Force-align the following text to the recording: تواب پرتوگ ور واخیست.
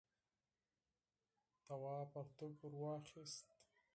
تواب 1.65 2.11
پرتوگ 2.13 2.55
ور 2.65 2.73
واخیست. 2.81 3.47